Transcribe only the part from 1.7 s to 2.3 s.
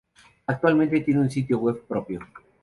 propio.